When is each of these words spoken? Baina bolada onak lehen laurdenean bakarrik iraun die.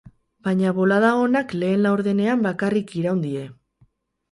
Baina 0.45 0.71
bolada 0.77 1.11
onak 1.25 1.53
lehen 1.65 1.85
laurdenean 1.87 2.43
bakarrik 2.49 2.97
iraun 3.03 3.25
die. 3.29 3.47